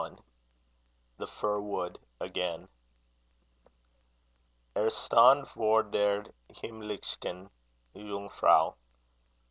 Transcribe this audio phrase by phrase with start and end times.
[1.17, 2.69] THE FIR WOOD AGAIN.
[4.75, 7.51] Er stand vor der himmlischen
[7.93, 8.73] Jungfrau.